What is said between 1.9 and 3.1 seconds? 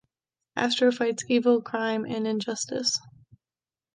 and injustice.